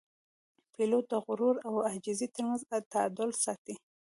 [0.73, 2.61] پیلوټ د غرور او عاجزۍ ترمنځ
[2.91, 3.75] تعادل ساتي.